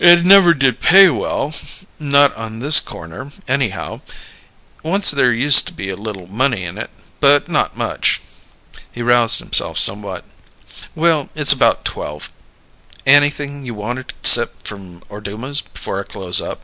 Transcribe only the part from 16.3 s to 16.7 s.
up?"